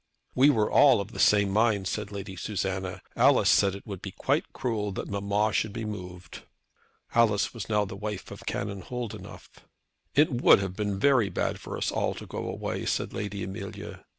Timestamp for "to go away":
12.15-12.87